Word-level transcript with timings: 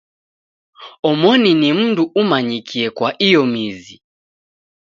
Omoni 1.09 1.51
ni 1.61 1.69
mndu 1.79 2.03
umanyikie 2.21 2.87
kwa 2.97 3.09
iyo 3.27 3.41
mizi. 3.51 3.95